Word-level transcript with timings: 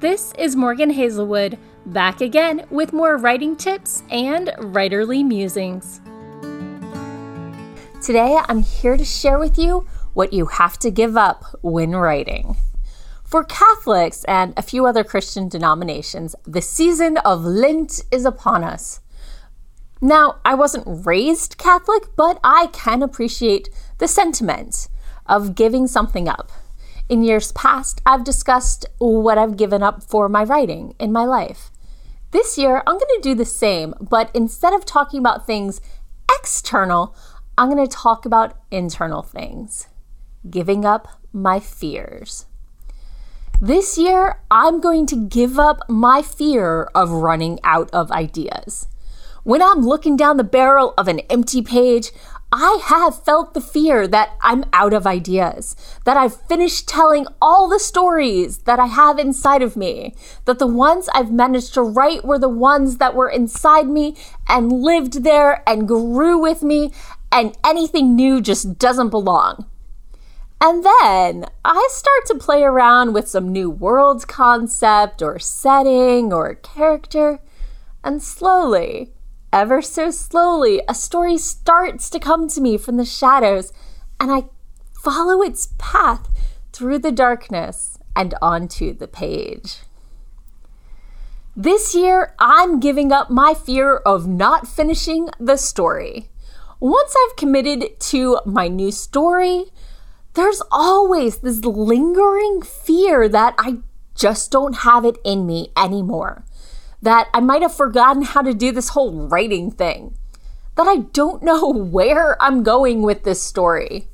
This 0.00 0.32
is 0.38 0.54
Morgan 0.54 0.90
Hazelwood, 0.90 1.58
back 1.84 2.20
again 2.20 2.66
with 2.70 2.92
more 2.92 3.16
writing 3.16 3.56
tips 3.56 4.04
and 4.10 4.46
writerly 4.58 5.26
musings. 5.26 6.00
Today, 8.00 8.38
I'm 8.48 8.62
here 8.62 8.96
to 8.96 9.04
share 9.04 9.40
with 9.40 9.58
you 9.58 9.88
what 10.14 10.32
you 10.32 10.46
have 10.46 10.78
to 10.80 10.92
give 10.92 11.16
up 11.16 11.42
when 11.62 11.96
writing. 11.96 12.54
For 13.24 13.42
Catholics 13.42 14.22
and 14.28 14.54
a 14.56 14.62
few 14.62 14.86
other 14.86 15.02
Christian 15.02 15.48
denominations, 15.48 16.36
the 16.44 16.62
season 16.62 17.16
of 17.18 17.44
Lent 17.44 18.04
is 18.12 18.24
upon 18.24 18.62
us. 18.62 19.00
Now, 20.00 20.36
I 20.44 20.54
wasn't 20.54 21.04
raised 21.04 21.58
Catholic, 21.58 22.14
but 22.14 22.38
I 22.44 22.68
can 22.72 23.02
appreciate 23.02 23.68
the 23.98 24.06
sentiment 24.06 24.86
of 25.26 25.56
giving 25.56 25.88
something 25.88 26.28
up. 26.28 26.52
In 27.08 27.22
years 27.22 27.52
past, 27.52 28.02
I've 28.04 28.22
discussed 28.22 28.84
what 28.98 29.38
I've 29.38 29.56
given 29.56 29.82
up 29.82 30.02
for 30.02 30.28
my 30.28 30.44
writing 30.44 30.94
in 30.98 31.10
my 31.10 31.24
life. 31.24 31.70
This 32.32 32.58
year, 32.58 32.82
I'm 32.86 32.98
going 32.98 33.16
to 33.16 33.20
do 33.22 33.34
the 33.34 33.46
same, 33.46 33.94
but 33.98 34.30
instead 34.34 34.74
of 34.74 34.84
talking 34.84 35.18
about 35.18 35.46
things 35.46 35.80
external, 36.30 37.16
I'm 37.56 37.70
going 37.70 37.86
to 37.86 37.90
talk 37.90 38.26
about 38.26 38.58
internal 38.70 39.22
things. 39.22 39.88
Giving 40.48 40.84
up 40.84 41.08
my 41.32 41.60
fears. 41.60 42.44
This 43.58 43.96
year, 43.96 44.40
I'm 44.50 44.78
going 44.80 45.06
to 45.06 45.16
give 45.16 45.58
up 45.58 45.80
my 45.88 46.20
fear 46.20 46.84
of 46.94 47.10
running 47.10 47.58
out 47.64 47.88
of 47.92 48.12
ideas. 48.12 48.86
When 49.44 49.62
I'm 49.62 49.80
looking 49.80 50.14
down 50.14 50.36
the 50.36 50.44
barrel 50.44 50.92
of 50.98 51.08
an 51.08 51.20
empty 51.30 51.62
page, 51.62 52.12
I 52.50 52.80
have 52.84 53.24
felt 53.24 53.52
the 53.52 53.60
fear 53.60 54.08
that 54.08 54.30
I'm 54.40 54.64
out 54.72 54.94
of 54.94 55.06
ideas, 55.06 55.76
that 56.04 56.16
I've 56.16 56.40
finished 56.46 56.88
telling 56.88 57.26
all 57.42 57.68
the 57.68 57.78
stories 57.78 58.58
that 58.58 58.78
I 58.78 58.86
have 58.86 59.18
inside 59.18 59.60
of 59.60 59.76
me, 59.76 60.14
that 60.46 60.58
the 60.58 60.66
ones 60.66 61.10
I've 61.12 61.30
managed 61.30 61.74
to 61.74 61.82
write 61.82 62.24
were 62.24 62.38
the 62.38 62.48
ones 62.48 62.96
that 62.96 63.14
were 63.14 63.28
inside 63.28 63.88
me 63.88 64.16
and 64.48 64.72
lived 64.72 65.24
there 65.24 65.62
and 65.68 65.86
grew 65.86 66.38
with 66.38 66.62
me, 66.62 66.90
and 67.30 67.54
anything 67.62 68.16
new 68.16 68.40
just 68.40 68.78
doesn't 68.78 69.10
belong. 69.10 69.66
And 70.58 70.82
then 70.84 71.44
I 71.66 71.88
start 71.90 72.26
to 72.28 72.34
play 72.34 72.62
around 72.62 73.12
with 73.12 73.28
some 73.28 73.52
new 73.52 73.68
world 73.68 74.26
concept 74.26 75.20
or 75.20 75.38
setting 75.38 76.32
or 76.32 76.54
character, 76.54 77.40
and 78.02 78.22
slowly, 78.22 79.12
ever 79.52 79.82
so 79.82 80.10
slowly, 80.10 80.82
a 80.88 80.94
story 80.94 81.38
starts 81.38 82.10
to 82.10 82.20
come 82.20 82.48
to 82.48 82.60
me 82.60 82.76
from 82.76 82.96
the 82.96 83.04
shadows, 83.04 83.72
and 84.20 84.30
I 84.30 84.44
follow 85.02 85.42
its 85.42 85.68
path 85.78 86.28
through 86.72 86.98
the 86.98 87.12
darkness 87.12 87.98
and 88.14 88.34
onto 88.42 88.92
the 88.92 89.08
page. 89.08 89.78
This 91.56 91.94
year, 91.94 92.34
I'm 92.38 92.78
giving 92.78 93.10
up 93.10 93.30
my 93.30 93.54
fear 93.54 93.96
of 93.96 94.28
not 94.28 94.68
finishing 94.68 95.28
the 95.40 95.56
story. 95.56 96.30
Once 96.78 97.14
I've 97.16 97.36
committed 97.36 97.98
to 97.98 98.40
my 98.46 98.68
new 98.68 98.92
story, 98.92 99.72
there's 100.34 100.62
always 100.70 101.38
this 101.38 101.64
lingering 101.64 102.62
fear 102.62 103.28
that 103.28 103.54
I 103.58 103.78
just 104.14 104.52
don't 104.52 104.78
have 104.78 105.04
it 105.04 105.18
in 105.24 105.46
me 105.46 105.72
anymore. 105.76 106.44
That 107.02 107.28
I 107.32 107.40
might 107.40 107.62
have 107.62 107.74
forgotten 107.74 108.22
how 108.22 108.42
to 108.42 108.54
do 108.54 108.72
this 108.72 108.90
whole 108.90 109.28
writing 109.28 109.70
thing. 109.70 110.16
That 110.76 110.86
I 110.86 110.98
don't 111.12 111.42
know 111.42 111.68
where 111.72 112.40
I'm 112.42 112.62
going 112.62 113.02
with 113.02 113.24
this 113.24 113.42
story. 113.42 114.08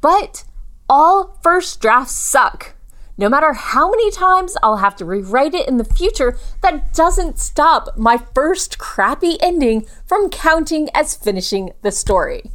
But 0.00 0.44
all 0.88 1.38
first 1.42 1.80
drafts 1.80 2.12
suck. 2.12 2.74
No 3.18 3.28
matter 3.28 3.52
how 3.52 3.90
many 3.90 4.10
times 4.10 4.56
I'll 4.62 4.78
have 4.78 4.96
to 4.96 5.04
rewrite 5.04 5.54
it 5.54 5.68
in 5.68 5.76
the 5.76 5.84
future, 5.84 6.36
that 6.62 6.94
doesn't 6.94 7.38
stop 7.38 7.96
my 7.96 8.18
first 8.34 8.78
crappy 8.78 9.40
ending 9.40 9.86
from 10.06 10.30
counting 10.30 10.88
as 10.94 11.14
finishing 11.14 11.72
the 11.82 11.92
story. 11.92 12.50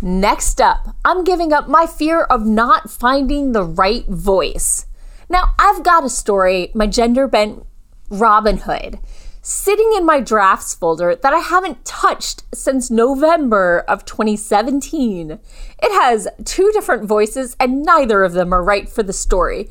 Next 0.00 0.60
up, 0.60 0.96
I'm 1.04 1.24
giving 1.24 1.52
up 1.52 1.68
my 1.68 1.86
fear 1.86 2.22
of 2.22 2.46
not 2.46 2.88
finding 2.88 3.52
the 3.52 3.64
right 3.64 4.06
voice. 4.06 4.86
Now, 5.28 5.52
I've 5.58 5.84
got 5.84 6.04
a 6.04 6.08
story, 6.08 6.70
my 6.74 6.86
gender 6.86 7.28
bent 7.28 7.66
Robin 8.10 8.58
Hood, 8.58 8.98
sitting 9.40 9.92
in 9.96 10.04
my 10.04 10.20
drafts 10.20 10.74
folder 10.74 11.14
that 11.14 11.32
I 11.32 11.38
haven't 11.38 11.84
touched 11.84 12.42
since 12.52 12.90
November 12.90 13.84
of 13.86 14.04
2017. 14.04 15.30
It 15.30 15.92
has 16.02 16.28
two 16.44 16.70
different 16.72 17.04
voices, 17.04 17.56
and 17.60 17.82
neither 17.82 18.24
of 18.24 18.32
them 18.32 18.52
are 18.52 18.62
right 18.62 18.88
for 18.88 19.02
the 19.04 19.12
story. 19.12 19.70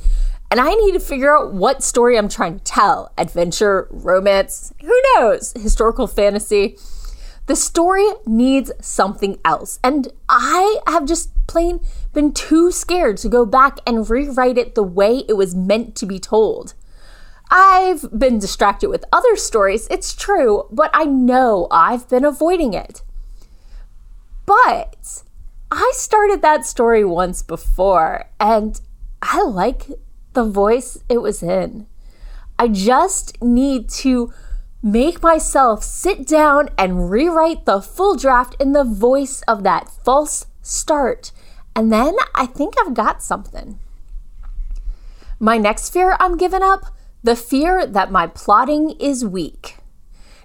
And 0.49 0.59
I 0.59 0.73
need 0.73 0.93
to 0.93 0.99
figure 0.99 1.37
out 1.37 1.53
what 1.53 1.83
story 1.83 2.17
I'm 2.17 2.29
trying 2.29 2.57
to 2.57 2.63
tell 2.63 3.11
adventure, 3.17 3.87
romance, 3.91 4.73
who 4.81 5.01
knows, 5.15 5.53
historical 5.53 6.07
fantasy. 6.07 6.77
The 7.45 7.55
story 7.55 8.07
needs 8.25 8.71
something 8.81 9.39
else. 9.43 9.79
And 9.83 10.07
I 10.27 10.79
have 10.87 11.05
just 11.05 11.31
plain 11.45 11.81
been 12.13 12.31
too 12.31 12.71
scared 12.71 13.17
to 13.17 13.29
go 13.29 13.45
back 13.45 13.79
and 13.85 14.09
rewrite 14.09 14.57
it 14.57 14.75
the 14.75 14.83
way 14.83 15.23
it 15.27 15.33
was 15.33 15.53
meant 15.55 15.95
to 15.97 16.05
be 16.05 16.19
told. 16.19 16.73
I've 17.51 18.07
been 18.17 18.39
distracted 18.39 18.89
with 18.89 19.05
other 19.11 19.35
stories, 19.35 19.87
it's 19.89 20.13
true, 20.13 20.67
but 20.71 20.91
I 20.93 21.05
know 21.05 21.67
I've 21.71 22.07
been 22.07 22.25
avoiding 22.25 22.73
it. 22.73 23.01
But 24.45 25.23
I 25.71 25.91
started 25.95 26.41
that 26.41 26.65
story 26.65 27.03
once 27.03 27.41
before, 27.41 28.29
and 28.39 28.79
I 29.21 29.43
like 29.43 29.87
the 30.33 30.43
voice 30.43 30.97
it 31.09 31.21
was 31.21 31.41
in. 31.41 31.87
I 32.57 32.67
just 32.67 33.41
need 33.41 33.89
to 33.89 34.31
make 34.81 35.21
myself 35.21 35.83
sit 35.83 36.27
down 36.27 36.69
and 36.77 37.09
rewrite 37.09 37.65
the 37.65 37.81
full 37.81 38.15
draft 38.15 38.55
in 38.59 38.71
the 38.73 38.83
voice 38.83 39.41
of 39.47 39.63
that 39.63 39.89
false 40.03 40.45
start. 40.61 41.31
And 41.75 41.91
then 41.91 42.15
I 42.35 42.45
think 42.45 42.75
I've 42.79 42.93
got 42.93 43.23
something. 43.23 43.79
My 45.39 45.57
next 45.57 45.91
fear 45.91 46.15
I'm 46.19 46.37
giving 46.37 46.63
up 46.63 46.85
the 47.23 47.35
fear 47.35 47.85
that 47.85 48.11
my 48.11 48.27
plotting 48.27 48.91
is 48.99 49.25
weak. 49.25 49.77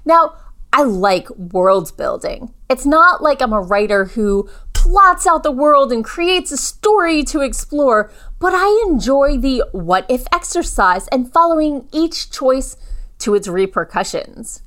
Now, 0.05 0.37
I 0.73 0.83
like 0.83 1.31
world 1.31 1.97
building. 1.97 2.53
It's 2.69 2.85
not 2.85 3.23
like 3.23 3.41
I'm 3.41 3.53
a 3.53 3.61
writer 3.61 4.07
who 4.07 4.49
plots 4.73 5.27
out 5.27 5.45
the 5.45 5.51
world 5.51 5.93
and 5.93 6.05
creates 6.05 6.51
a 6.51 6.57
story 6.57 7.23
to 7.25 7.41
explore, 7.41 8.11
but 8.39 8.53
I 8.55 8.85
enjoy 8.87 9.39
the 9.39 9.65
what 9.73 10.05
if 10.11 10.27
exercise 10.33 11.09
and 11.09 11.33
following 11.33 11.89
each 11.93 12.31
choice 12.31 12.77
to 13.21 13.35
its 13.35 13.49
repercussions. 13.49 14.63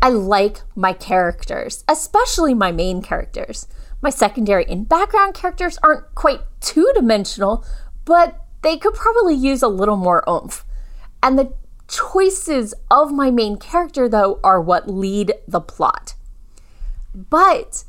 I 0.00 0.08
like 0.08 0.62
my 0.74 0.92
characters, 0.92 1.84
especially 1.88 2.54
my 2.54 2.72
main 2.72 3.02
characters. 3.02 3.66
My 4.00 4.10
secondary 4.10 4.64
and 4.66 4.88
background 4.88 5.34
characters 5.34 5.78
aren't 5.82 6.14
quite 6.14 6.40
two 6.60 6.90
dimensional, 6.94 7.64
but 8.04 8.40
they 8.62 8.76
could 8.76 8.94
probably 8.94 9.34
use 9.34 9.62
a 9.62 9.68
little 9.68 9.96
more 9.96 10.24
oomph. 10.28 10.64
And 11.22 11.38
the 11.38 11.52
choices 11.88 12.74
of 12.90 13.12
my 13.12 13.30
main 13.30 13.56
character, 13.56 14.08
though, 14.08 14.40
are 14.42 14.60
what 14.60 14.88
lead 14.88 15.32
the 15.46 15.60
plot. 15.60 16.14
But 17.14 17.84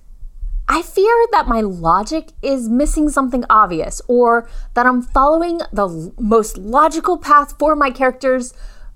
I 0.68 0.82
fear 0.82 1.26
that 1.32 1.48
my 1.48 1.62
logic 1.62 2.32
is 2.42 2.70
missing 2.70 3.10
something 3.10 3.44
obvious, 3.50 4.02
or 4.08 4.48
that 4.74 4.86
I'm 4.86 5.02
following 5.02 5.60
the 5.72 6.14
most 6.20 6.58
logical 6.58 7.18
path 7.18 7.58
for 7.58 7.76
my 7.76 7.90
characters 7.90 8.54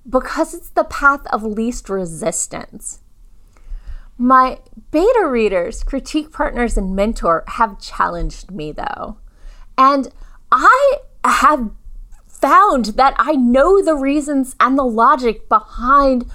because 0.07 0.53
it's 0.53 0.69
the 0.69 0.85
path 0.85 1.25
of 1.27 1.43
least 1.43 1.89
resistance. 1.89 3.01
My 4.17 4.59
beta 4.91 5.27
readers, 5.29 5.83
critique 5.83 6.31
partners, 6.31 6.77
and 6.77 6.95
mentor 6.95 7.43
have 7.47 7.79
challenged 7.79 8.49
me 8.49 8.71
though. 8.71 9.17
And 9.77 10.11
I 10.51 10.97
have 11.23 11.69
found 12.39 12.85
that 12.97 13.15
I 13.17 13.33
know 13.33 13.81
the 13.83 13.95
reasons 13.95 14.55
and 14.59 14.77
the 14.77 14.83
logic 14.83 15.49
behind 15.49 16.29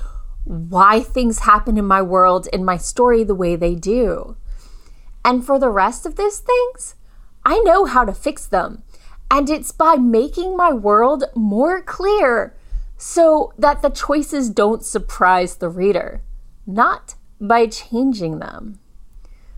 why 0.45 1.01
things 1.01 1.41
happen 1.41 1.79
in 1.79 1.85
my 1.85 2.03
world, 2.03 2.49
in 2.53 2.65
my 2.65 2.77
story, 2.77 3.23
the 3.23 3.35
way 3.35 3.57
they 3.57 3.75
do. 3.75 4.37
And 5.25 5.45
for 5.45 5.59
the 5.59 5.71
rest 5.71 6.05
of 6.05 6.17
these 6.17 6.41
things, 6.41 6.97
I 7.45 7.59
know 7.61 7.85
how 7.85 8.05
to 8.05 8.13
fix 8.13 8.47
them. 8.47 8.83
And 9.31 9.49
it's 9.49 9.73
by 9.73 9.97
making 9.97 10.57
my 10.57 10.73
world 10.73 11.25
more 11.35 11.81
clear 11.81 12.57
so 12.97 13.53
that 13.59 13.83
the 13.83 13.89
choices 13.89 14.51
don't 14.51 14.85
surprise 14.85 15.57
the 15.57 15.69
reader, 15.69 16.23
not 16.67 17.15
by 17.41 17.67
changing 17.67 18.39
them. 18.39 18.79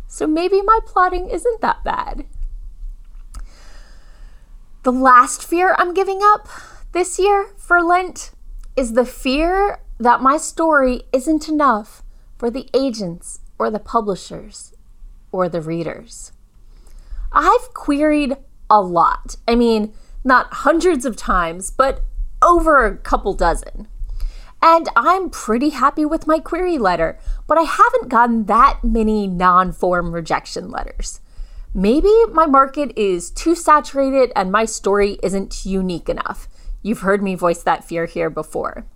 So 0.07 0.27
maybe 0.27 0.63
my 0.63 0.79
plotting 0.87 1.29
isn't 1.29 1.61
that 1.61 1.83
bad. 1.83 2.25
The 4.85 4.93
last 4.93 5.43
fear 5.43 5.75
I'm 5.79 5.95
giving 5.95 6.21
up 6.23 6.47
this 6.93 7.19
year 7.19 7.55
for 7.57 7.83
Lent 7.83 8.33
is 8.77 8.93
the 8.93 9.07
fear 9.07 9.81
that 9.99 10.21
my 10.21 10.37
story 10.37 11.05
isn't 11.11 11.49
enough 11.49 12.03
for 12.37 12.51
the 12.51 12.69
agents 12.75 13.41
or 13.59 13.71
the 13.71 13.79
publishers 13.79 14.75
or 15.33 15.49
the 15.49 15.63
readers. 15.63 16.33
I've 17.33 17.73
queried 17.73 18.37
a 18.69 18.83
lot. 18.83 19.37
I 19.49 19.55
mean, 19.55 19.95
not 20.23 20.53
hundreds 20.53 21.07
of 21.07 21.17
times, 21.17 21.71
but 21.71 22.03
over 22.43 22.85
a 22.85 22.99
couple 22.99 23.33
dozen. 23.33 23.89
And 24.61 24.91
I'm 24.95 25.31
pretty 25.31 25.71
happy 25.71 26.05
with 26.05 26.27
my 26.27 26.41
query 26.41 26.77
letter, 26.77 27.19
but 27.47 27.57
I 27.57 27.63
haven't 27.63 28.11
gotten 28.11 28.45
that 28.45 28.81
many 28.85 29.29
non 29.29 29.73
form 29.73 30.13
rejection 30.13 30.71
letters. 30.71 31.23
Maybe 31.76 32.12
my 32.31 32.47
market 32.47 32.97
is 32.97 33.31
too 33.31 33.56
saturated 33.56 34.31
and 34.37 34.53
my 34.53 34.65
story 34.65 35.19
isn't 35.25 35.67
unique 35.67 36.09
enough. 36.09 36.49
You've 36.82 37.00
heard 37.00 37.21
me 37.21 37.35
voice 37.35 37.65
that 37.65 37.85
fear 37.85 38.06
here 38.06 38.31
before. 38.31 38.87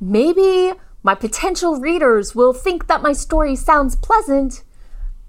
Maybe 0.00 0.72
my 1.02 1.16
potential 1.16 1.80
readers 1.80 2.36
will 2.36 2.52
think 2.52 2.86
that 2.86 3.02
my 3.02 3.12
story 3.12 3.56
sounds 3.56 3.96
pleasant, 3.96 4.62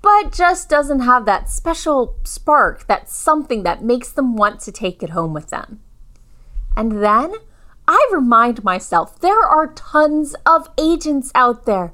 but 0.04 0.32
just 0.32 0.70
doesn't 0.70 1.00
have 1.00 1.26
that 1.26 1.50
special 1.50 2.18
spark, 2.24 2.86
that 2.86 3.10
something 3.10 3.64
that 3.64 3.84
makes 3.84 4.12
them 4.12 4.36
want 4.36 4.60
to 4.60 4.72
take 4.72 5.02
it 5.02 5.10
home 5.10 5.34
with 5.34 5.50
them. 5.50 5.80
And 6.78 7.04
then 7.04 7.34
I 7.88 8.10
remind 8.12 8.64
myself 8.64 9.20
there 9.20 9.42
are 9.42 9.74
tons 9.74 10.36
of 10.46 10.70
agents 10.78 11.32
out 11.34 11.66
there, 11.66 11.94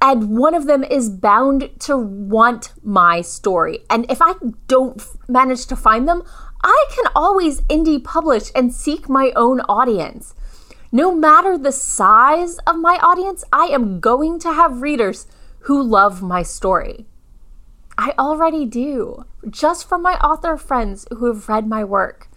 and 0.00 0.36
one 0.36 0.54
of 0.54 0.66
them 0.66 0.84
is 0.84 1.08
bound 1.08 1.70
to 1.80 1.96
want 1.96 2.72
my 2.82 3.20
story. 3.22 3.80
And 3.88 4.10
if 4.10 4.20
I 4.20 4.34
don't 4.68 5.02
manage 5.28 5.66
to 5.66 5.76
find 5.76 6.06
them, 6.06 6.22
I 6.62 6.86
can 6.94 7.06
always 7.14 7.62
indie 7.62 8.02
publish 8.02 8.50
and 8.54 8.74
seek 8.74 9.08
my 9.08 9.32
own 9.36 9.60
audience. 9.62 10.34
No 10.92 11.14
matter 11.14 11.58
the 11.58 11.72
size 11.72 12.58
of 12.66 12.76
my 12.76 12.98
audience, 13.02 13.44
I 13.52 13.66
am 13.66 14.00
going 14.00 14.38
to 14.40 14.52
have 14.52 14.82
readers 14.82 15.26
who 15.60 15.82
love 15.82 16.22
my 16.22 16.42
story. 16.42 17.06
I 17.98 18.12
already 18.18 18.66
do, 18.66 19.24
just 19.48 19.88
from 19.88 20.02
my 20.02 20.14
author 20.18 20.56
friends 20.56 21.06
who 21.10 21.26
have 21.26 21.48
read 21.48 21.66
my 21.66 21.82
work. 21.82 22.28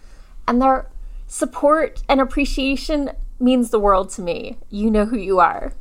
And 0.48 0.60
their 0.60 0.90
support 1.26 2.02
and 2.08 2.20
appreciation 2.20 3.10
means 3.38 3.70
the 3.70 3.78
world 3.78 4.10
to 4.10 4.22
me. 4.22 4.58
You 4.70 4.90
know 4.90 5.04
who 5.04 5.18
you 5.18 5.38
are. 5.38 5.72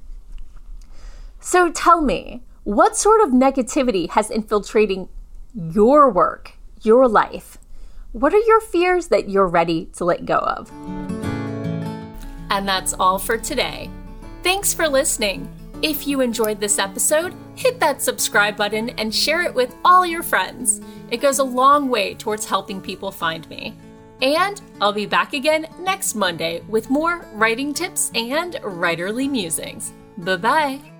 So 1.39 1.71
tell 1.71 2.01
me, 2.01 2.43
what 2.63 2.97
sort 2.97 3.21
of 3.21 3.29
negativity 3.29 4.09
has 4.09 4.29
infiltrating 4.29 5.09
your 5.53 6.09
work, 6.09 6.53
your 6.81 7.07
life? 7.07 7.57
What 8.11 8.33
are 8.33 8.39
your 8.39 8.61
fears 8.61 9.07
that 9.07 9.29
you're 9.29 9.47
ready 9.47 9.85
to 9.93 10.05
let 10.05 10.25
go 10.25 10.37
of? 10.37 10.71
And 12.49 12.67
that's 12.67 12.93
all 12.93 13.19
for 13.19 13.37
today. 13.37 13.89
Thanks 14.43 14.73
for 14.73 14.87
listening. 14.87 15.47
If 15.81 16.07
you 16.07 16.19
enjoyed 16.19 16.59
this 16.59 16.77
episode, 16.77 17.33
hit 17.55 17.79
that 17.79 18.01
subscribe 18.01 18.57
button 18.57 18.89
and 18.91 19.15
share 19.15 19.43
it 19.43 19.53
with 19.53 19.75
all 19.85 20.05
your 20.05 20.23
friends. 20.23 20.81
It 21.09 21.21
goes 21.21 21.39
a 21.39 21.43
long 21.43 21.89
way 21.89 22.15
towards 22.15 22.45
helping 22.45 22.81
people 22.81 23.11
find 23.11 23.49
me. 23.49 23.75
And 24.21 24.61
I'll 24.81 24.91
be 24.91 25.05
back 25.05 25.33
again 25.33 25.67
next 25.79 26.15
Monday 26.15 26.61
with 26.67 26.89
more 26.89 27.25
writing 27.33 27.73
tips 27.73 28.11
and 28.13 28.55
writerly 28.55 29.29
musings. 29.29 29.93
Bye 30.17 30.35
bye. 30.35 30.98